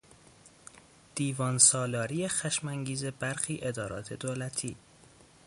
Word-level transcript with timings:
دیوان 1.15 1.57
سالاری 1.57 2.27
خشمانگیز 2.27 3.05
برخی 3.05 3.59
ادارات 3.61 4.13
دولتی 4.13 4.75